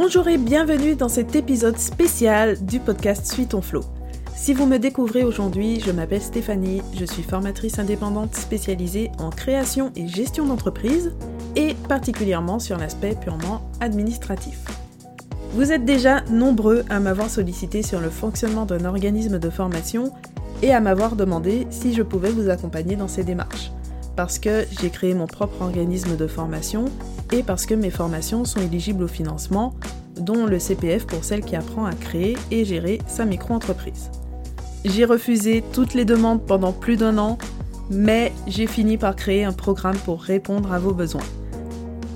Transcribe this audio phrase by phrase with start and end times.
[0.00, 3.80] Bonjour et bienvenue dans cet épisode spécial du podcast Suis ton flow.
[4.32, 9.90] Si vous me découvrez aujourd'hui, je m'appelle Stéphanie, je suis formatrice indépendante spécialisée en création
[9.96, 11.14] et gestion d'entreprise
[11.56, 14.60] et particulièrement sur l'aspect purement administratif.
[15.54, 20.12] Vous êtes déjà nombreux à m'avoir sollicité sur le fonctionnement d'un organisme de formation
[20.62, 23.72] et à m'avoir demandé si je pouvais vous accompagner dans ces démarches.
[24.14, 26.84] Parce que j'ai créé mon propre organisme de formation
[27.32, 29.74] et parce que mes formations sont éligibles au financement,
[30.18, 34.10] dont le CPF pour celle qui apprend à créer et gérer sa micro-entreprise.
[34.84, 37.38] J'ai refusé toutes les demandes pendant plus d'un an,
[37.90, 41.22] mais j'ai fini par créer un programme pour répondre à vos besoins.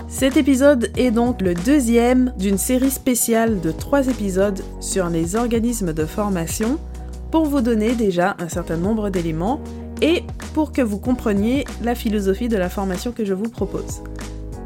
[0.08, 5.92] Cet épisode est donc le deuxième d'une série spéciale de trois épisodes sur les organismes
[5.92, 6.78] de formation
[7.30, 9.60] pour vous donner déjà un certain nombre d'éléments
[10.02, 14.02] et pour que vous compreniez la philosophie de la formation que je vous propose.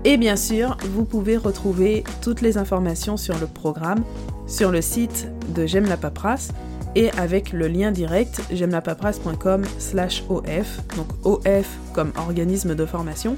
[0.07, 4.05] Et bien sûr, vous pouvez retrouver toutes les informations sur le programme
[4.47, 6.53] sur le site de J'aime la paperasse
[6.95, 13.37] et avec le lien direct j'aime-la-paperasse.com slash OF, donc OF comme organisme de formation,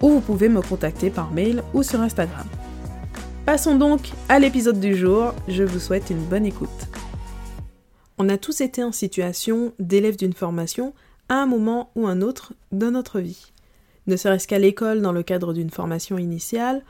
[0.00, 2.46] ou vous pouvez me contacter par mail ou sur Instagram.
[3.44, 6.70] Passons donc à l'épisode du jour, je vous souhaite une bonne écoute.
[8.16, 10.94] On a tous été en situation d'élève d'une formation
[11.28, 13.52] à un moment ou un autre de notre vie,
[14.10, 16.82] ne serait-ce qu'à l'école dans le cadre d'une formation initiale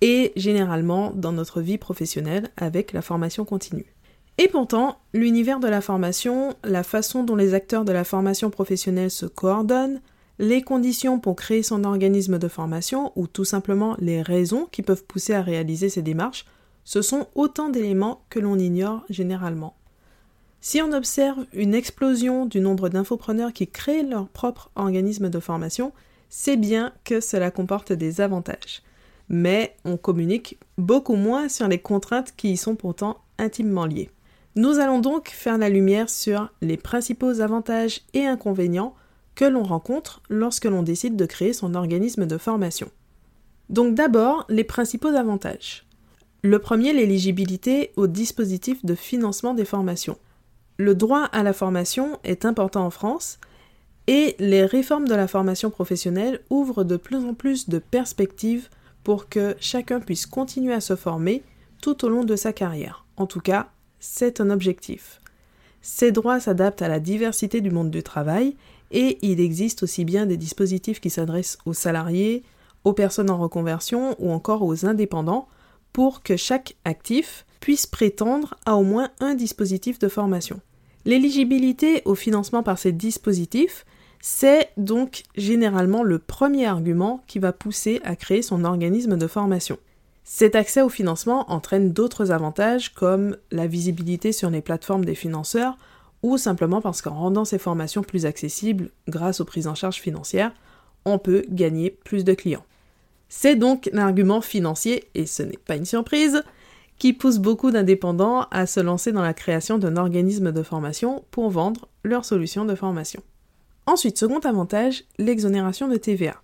[0.00, 3.92] et généralement dans notre vie professionnelle avec la formation continue.
[4.38, 9.10] Et pourtant, l'univers de la formation, la façon dont les acteurs de la formation professionnelle
[9.10, 10.00] se coordonnent,
[10.38, 15.04] les conditions pour créer son organisme de formation ou tout simplement les raisons qui peuvent
[15.04, 16.46] pousser à réaliser ces démarches,
[16.84, 19.74] ce sont autant d'éléments que l'on ignore généralement.
[20.60, 25.92] Si on observe une explosion du nombre d'infopreneurs qui créent leur propre organisme de formation,
[26.28, 28.82] c'est bien que cela comporte des avantages.
[29.28, 34.10] Mais on communique beaucoup moins sur les contraintes qui y sont pourtant intimement liées.
[34.56, 38.94] Nous allons donc faire la lumière sur les principaux avantages et inconvénients
[39.34, 42.90] que l'on rencontre lorsque l'on décide de créer son organisme de formation.
[43.68, 45.86] Donc d'abord, les principaux avantages.
[46.42, 50.18] Le premier, l'éligibilité au dispositif de financement des formations.
[50.76, 53.38] Le droit à la formation est important en France
[54.08, 58.70] et les réformes de la formation professionnelle ouvrent de plus en plus de perspectives
[59.04, 61.42] pour que chacun puisse continuer à se former
[61.82, 63.04] tout au long de sa carrière.
[63.18, 63.68] En tout cas,
[64.00, 65.20] c'est un objectif.
[65.82, 68.56] Ces droits s'adaptent à la diversité du monde du travail
[68.92, 72.44] et il existe aussi bien des dispositifs qui s'adressent aux salariés,
[72.84, 75.48] aux personnes en reconversion ou encore aux indépendants
[75.92, 80.60] pour que chaque actif puisse prétendre à au moins un dispositif de formation.
[81.04, 83.84] L'éligibilité au financement par ces dispositifs,
[84.20, 89.78] c'est donc généralement le premier argument qui va pousser à créer son organisme de formation.
[90.24, 95.78] Cet accès au financement entraîne d'autres avantages comme la visibilité sur les plateformes des financeurs
[96.22, 100.52] ou simplement parce qu'en rendant ces formations plus accessibles grâce aux prises en charge financières,
[101.04, 102.64] on peut gagner plus de clients.
[103.28, 106.42] C'est donc l'argument financier, et ce n'est pas une surprise,
[106.98, 111.50] qui pousse beaucoup d'indépendants à se lancer dans la création d'un organisme de formation pour
[111.50, 113.22] vendre leurs solutions de formation.
[113.88, 116.42] Ensuite, second avantage, l'exonération de TVA.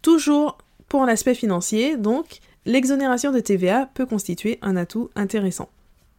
[0.00, 5.70] Toujours pour l'aspect financier, donc, l'exonération de TVA peut constituer un atout intéressant.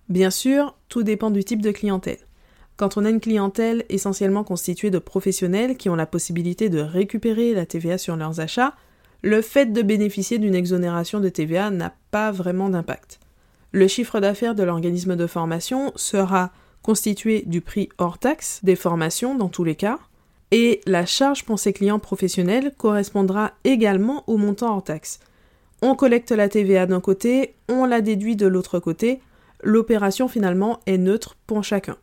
[0.09, 2.17] Bien sûr, tout dépend du type de clientèle.
[2.75, 7.53] Quand on a une clientèle essentiellement constituée de professionnels qui ont la possibilité de récupérer
[7.53, 8.73] la TVA sur leurs achats,
[9.21, 13.21] le fait de bénéficier d'une exonération de TVA n'a pas vraiment d'impact.
[13.71, 19.35] Le chiffre d'affaires de l'organisme de formation sera constitué du prix hors taxe des formations
[19.35, 19.99] dans tous les cas,
[20.51, 25.19] et la charge pour ses clients professionnels correspondra également au montant hors taxe.
[25.81, 29.21] On collecte la TVA d'un côté, on la déduit de l'autre côté,
[29.63, 31.97] l'opération finalement est neutre pour chacun.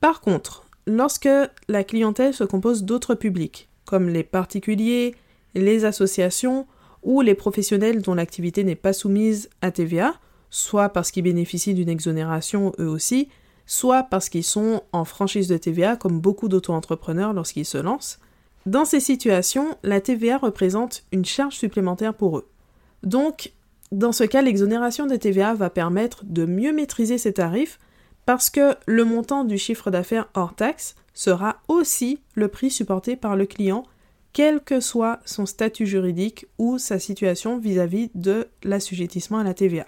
[0.00, 1.28] Par contre, lorsque
[1.68, 5.14] la clientèle se compose d'autres publics, comme les particuliers,
[5.54, 6.66] les associations
[7.02, 10.14] ou les professionnels dont l'activité n'est pas soumise à TVA,
[10.50, 13.28] soit parce qu'ils bénéficient d'une exonération eux aussi,
[13.66, 18.18] soit parce qu'ils sont en franchise de TVA comme beaucoup d'auto-entrepreneurs lorsqu'ils se lancent,
[18.66, 22.48] dans ces situations, la TVA représente une charge supplémentaire pour eux.
[23.02, 23.52] Donc,
[23.92, 27.78] dans ce cas, l'exonération de TVA va permettre de mieux maîtriser ces tarifs
[28.24, 33.36] parce que le montant du chiffre d'affaires hors taxe sera aussi le prix supporté par
[33.36, 33.84] le client,
[34.32, 39.86] quel que soit son statut juridique ou sa situation vis-à-vis de l'assujettissement à la TVA.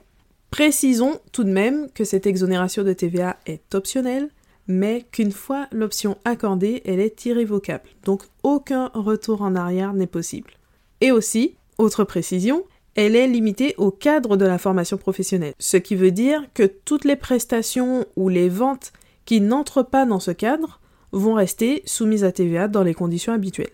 [0.50, 4.30] Précisons tout de même que cette exonération de TVA est optionnelle,
[4.68, 10.52] mais qu'une fois l'option accordée, elle est irrévocable, donc aucun retour en arrière n'est possible.
[11.00, 12.64] Et aussi, autre précision,
[12.94, 17.04] elle est limitée au cadre de la formation professionnelle, ce qui veut dire que toutes
[17.04, 18.92] les prestations ou les ventes
[19.26, 20.80] qui n'entrent pas dans ce cadre
[21.12, 23.70] vont rester soumises à TVA dans les conditions habituelles.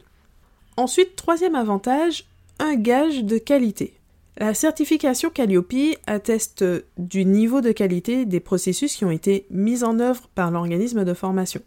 [0.77, 2.27] Ensuite, troisième avantage,
[2.59, 3.95] un gage de qualité.
[4.39, 5.75] La certification Calliope
[6.07, 6.65] atteste
[6.97, 11.13] du niveau de qualité des processus qui ont été mis en œuvre par l'organisme de
[11.13, 11.61] formation.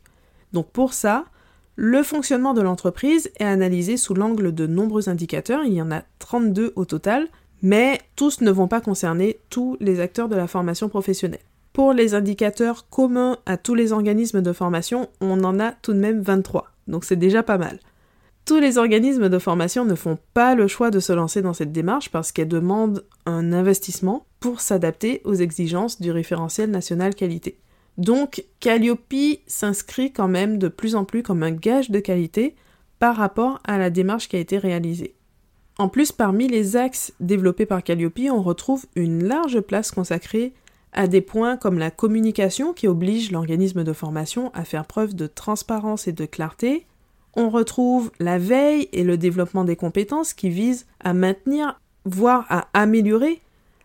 [0.51, 1.25] Donc pour ça,
[1.75, 6.03] le fonctionnement de l'entreprise est analysé sous l'angle de nombreux indicateurs, il y en a
[6.19, 7.27] 32 au total,
[7.61, 11.41] mais tous ne vont pas concerner tous les acteurs de la formation professionnelle.
[11.71, 15.99] Pour les indicateurs communs à tous les organismes de formation, on en a tout de
[15.99, 17.79] même 23, donc c'est déjà pas mal.
[18.45, 21.71] Tous les organismes de formation ne font pas le choix de se lancer dans cette
[21.71, 27.57] démarche parce qu'elle demande un investissement pour s'adapter aux exigences du référentiel national qualité.
[27.97, 32.55] Donc Calliope s'inscrit quand même de plus en plus comme un gage de qualité
[32.99, 35.15] par rapport à la démarche qui a été réalisée.
[35.77, 40.53] En plus, parmi les axes développés par Calliope, on retrouve une large place consacrée
[40.93, 45.27] à des points comme la communication qui oblige l'organisme de formation à faire preuve de
[45.27, 46.85] transparence et de clarté.
[47.35, 52.67] On retrouve la veille et le développement des compétences qui visent à maintenir, voire à
[52.73, 53.41] améliorer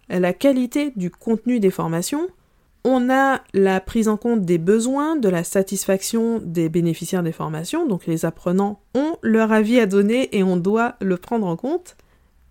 [0.08, 2.28] la qualité du contenu des formations.
[2.84, 7.86] On a la prise en compte des besoins, de la satisfaction des bénéficiaires des formations,
[7.86, 11.96] donc les apprenants ont leur avis à donner et on doit le prendre en compte.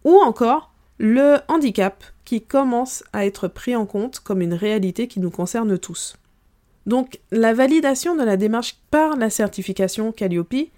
[0.03, 5.19] Ou encore le handicap qui commence à être pris en compte comme une réalité qui
[5.19, 6.17] nous concerne tous.
[6.85, 10.69] Donc la validation de la démarche par la certification Calliope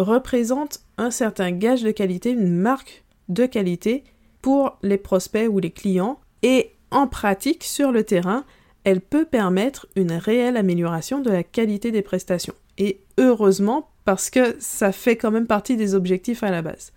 [0.00, 4.04] représente un certain gage de qualité, une marque de qualité
[4.42, 8.44] pour les prospects ou les clients et en pratique sur le terrain,
[8.84, 12.54] elle peut permettre une réelle amélioration de la qualité des prestations.
[12.78, 16.92] Et heureusement parce que ça fait quand même partie des objectifs à la base.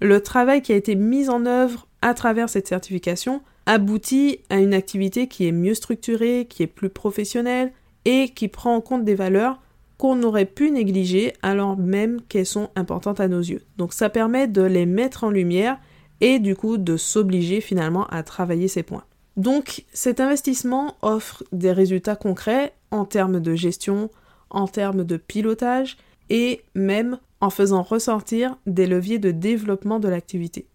[0.00, 4.74] Le travail qui a été mis en œuvre à travers cette certification aboutit à une
[4.74, 7.72] activité qui est mieux structurée, qui est plus professionnelle
[8.04, 9.60] et qui prend en compte des valeurs
[9.98, 13.62] qu'on aurait pu négliger alors même qu'elles sont importantes à nos yeux.
[13.76, 15.78] Donc ça permet de les mettre en lumière
[16.20, 19.04] et du coup de s'obliger finalement à travailler ces points.
[19.36, 24.10] Donc cet investissement offre des résultats concrets en termes de gestion,
[24.50, 25.96] en termes de pilotage
[26.30, 30.66] et même en faisant ressortir des leviers de développement de l'activité.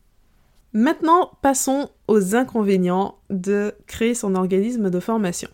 [0.73, 5.49] Maintenant, passons aux inconvénients de créer son organisme de formation.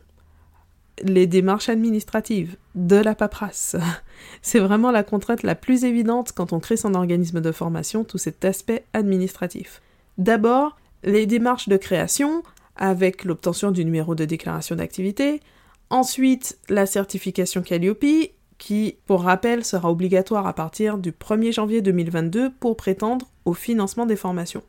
[1.06, 3.76] Les démarches administratives, de la paperasse.
[4.42, 8.18] C'est vraiment la contrainte la plus évidente quand on crée son organisme de formation, tout
[8.18, 9.82] cet aspect administratif.
[10.18, 12.44] D'abord, les démarches de création,
[12.76, 15.42] avec l'obtention du numéro de déclaration d'activité.
[15.90, 22.52] Ensuite, la certification Calliope, qui, pour rappel, sera obligatoire à partir du 1er janvier 2022
[22.60, 24.64] pour prétendre au financement des formations.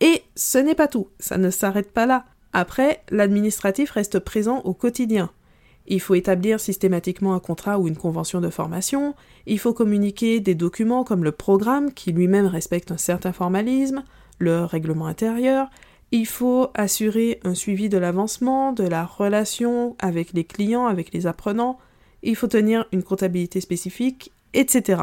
[0.00, 2.24] Et ce n'est pas tout, ça ne s'arrête pas là.
[2.52, 5.30] Après, l'administratif reste présent au quotidien.
[5.90, 9.14] Il faut établir systématiquement un contrat ou une convention de formation,
[9.46, 14.04] il faut communiquer des documents comme le programme qui lui-même respecte un certain formalisme,
[14.38, 15.68] le règlement intérieur,
[16.12, 21.26] il faut assurer un suivi de l'avancement, de la relation avec les clients, avec les
[21.26, 21.78] apprenants,
[22.22, 25.02] il faut tenir une comptabilité spécifique, etc.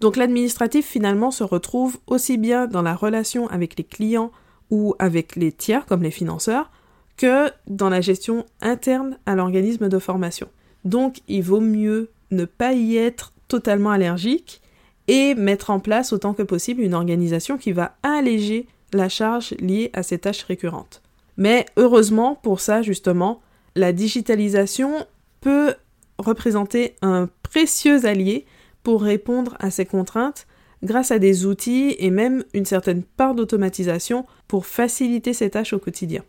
[0.00, 4.30] Donc l'administratif finalement se retrouve aussi bien dans la relation avec les clients
[4.70, 6.70] ou avec les tiers comme les financeurs
[7.18, 10.48] que dans la gestion interne à l'organisme de formation.
[10.84, 14.62] Donc il vaut mieux ne pas y être totalement allergique
[15.08, 19.90] et mettre en place autant que possible une organisation qui va alléger la charge liée
[19.92, 21.02] à ces tâches récurrentes.
[21.36, 23.40] Mais heureusement, pour ça, justement,
[23.74, 25.06] la digitalisation
[25.40, 25.74] peut
[26.18, 28.44] représenter un précieux allié
[28.82, 30.46] pour répondre à ces contraintes
[30.82, 35.78] grâce à des outils et même une certaine part d'automatisation pour faciliter ces tâches au
[35.78, 36.22] quotidien.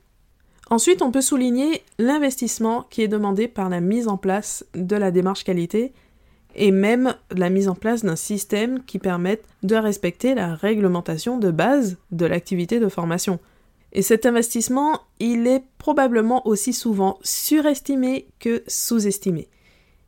[0.70, 5.10] Ensuite, on peut souligner l'investissement qui est demandé par la mise en place de la
[5.10, 5.94] démarche qualité
[6.56, 11.52] et même la mise en place d'un système qui permette de respecter la réglementation de
[11.52, 13.40] base de l'activité de formation.
[13.94, 19.48] Et cet investissement, il est probablement aussi souvent surestimé que sous-estimé.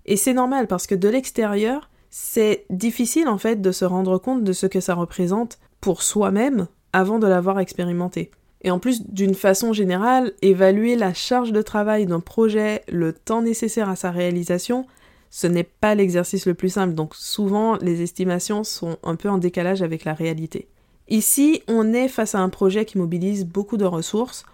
[0.06, 4.44] Et c'est normal parce que de l'extérieur, c'est difficile en fait de se rendre compte
[4.44, 8.30] de ce que ça représente pour soi-même avant de l'avoir expérimenté.
[8.63, 13.41] Et en plus, d'une façon générale, évaluer la charge de travail d'un projet, le temps
[13.41, 14.86] nécessaire à sa réalisation,
[15.32, 19.38] ce n'est pas l'exercice le plus simple, donc souvent les estimations sont un peu en
[19.38, 20.68] décalage avec la réalité.
[21.08, 24.46] Ici, on est face à un projet qui mobilise beaucoup de ressources,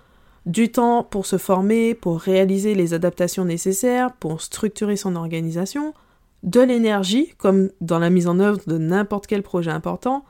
[0.46, 5.94] du temps pour se former, pour réaliser les adaptations nécessaires, pour structurer son organisation,
[6.44, 10.24] de l'énergie, comme dans la mise en œuvre de n'importe quel projet important,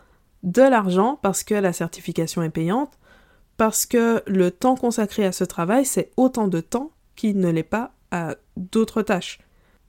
[0.43, 2.91] de l'argent parce que la certification est payante,
[3.57, 7.63] parce que le temps consacré à ce travail, c'est autant de temps qu'il ne l'est
[7.63, 9.39] pas à d'autres tâches.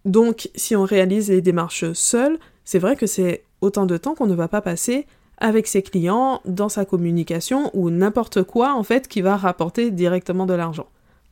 [0.05, 4.27] Donc, si on réalise les démarches seul, c'est vrai que c'est autant de temps qu'on
[4.27, 5.07] ne va pas passer
[5.39, 10.47] avec ses clients, dans sa communication ou n'importe quoi en fait qui va rapporter directement
[10.47, 10.89] de l'argent.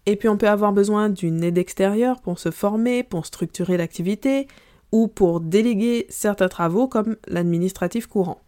[0.07, 4.47] Et puis on peut avoir besoin d'une aide extérieure pour se former, pour structurer l'activité
[4.93, 8.40] ou pour déléguer certains travaux comme l'administratif courant.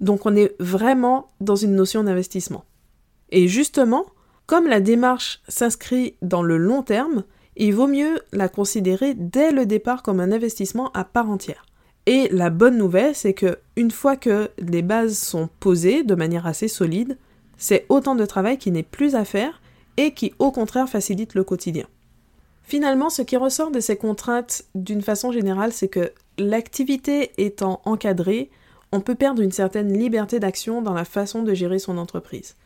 [0.00, 2.64] Donc on est vraiment dans une notion d'investissement.
[3.32, 4.06] Et justement,
[4.46, 7.24] comme la démarche s'inscrit dans le long terme,
[7.56, 11.64] il vaut mieux la considérer dès le départ comme un investissement à part entière.
[12.04, 16.46] Et la bonne nouvelle, c'est que une fois que les bases sont posées de manière
[16.46, 17.16] assez solide,
[17.56, 19.62] c'est autant de travail qui n'est plus à faire
[19.96, 21.86] et qui au contraire facilite le quotidien.
[22.64, 28.50] Finalement, ce qui ressort de ces contraintes d'une façon générale, c'est que l'activité étant encadrée,
[28.92, 32.56] on peut perdre une certaine liberté d'action dans la façon de gérer son entreprise.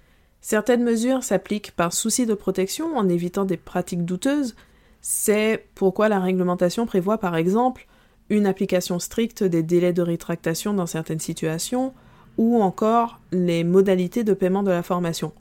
[0.48, 4.54] Certaines mesures s'appliquent par souci de protection en évitant des pratiques douteuses.
[5.00, 7.88] C'est pourquoi la réglementation prévoit par exemple
[8.30, 11.94] une application stricte des délais de rétractation dans certaines situations,
[12.38, 15.32] ou encore les modalités de paiement de la formation.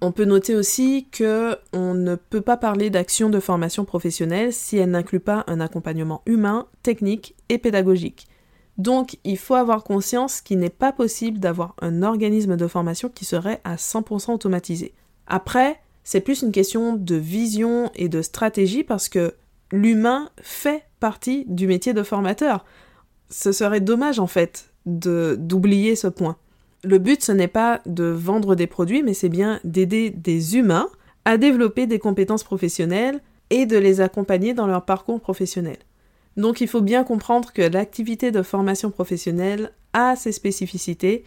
[0.00, 4.78] On peut noter aussi que on ne peut pas parler d'action de formation professionnelle si
[4.78, 8.28] elle n'inclut pas un accompagnement humain, technique et pédagogique.
[8.76, 13.24] Donc, il faut avoir conscience qu'il n'est pas possible d'avoir un organisme de formation qui
[13.24, 14.92] serait à 100% automatisé.
[15.26, 19.34] Après, c'est plus une question de vision et de stratégie parce que
[19.72, 22.64] l'humain fait partie du métier de formateur.
[23.30, 26.36] Ce serait dommage en fait d'oublier ce point.
[26.82, 30.88] Le but ce n'est pas de vendre des produits mais c'est bien d'aider des humains
[31.24, 35.78] à développer des compétences professionnelles et de les accompagner dans leur parcours professionnel.
[36.36, 41.24] Donc il faut bien comprendre que l'activité de formation professionnelle a ses spécificités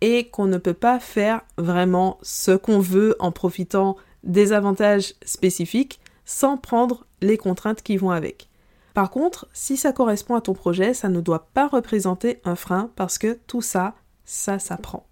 [0.00, 6.00] et qu'on ne peut pas faire vraiment ce qu'on veut en profitant des avantages spécifiques
[6.24, 8.48] sans prendre les contraintes qui vont avec.
[8.94, 12.90] Par contre, si ça correspond à ton projet, ça ne doit pas représenter un frein
[12.96, 15.06] parce que tout ça, ça s'apprend.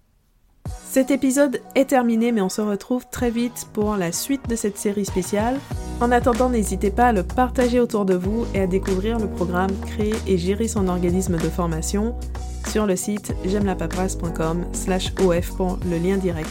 [0.85, 4.77] Cet épisode est terminé, mais on se retrouve très vite pour la suite de cette
[4.77, 5.59] série spéciale.
[6.01, 9.71] En attendant, n'hésitez pas à le partager autour de vous et à découvrir le programme
[9.85, 12.15] Créer et gérer son organisme de formation
[12.69, 16.49] sur le site j'aime-la-paperasse.com slash of le lien direct.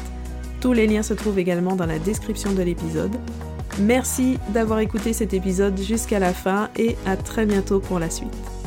[0.60, 3.16] Tous les liens se trouvent également dans la description de l'épisode.
[3.80, 8.57] Merci d'avoir écouté cet épisode jusqu'à la fin et à très bientôt pour la suite.